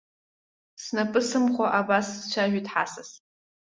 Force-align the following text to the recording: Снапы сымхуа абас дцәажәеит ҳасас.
Снапы 0.83 1.19
сымхуа 1.27 1.67
абас 1.79 2.07
дцәажәеит 2.19 2.67
ҳасас. 2.73 3.09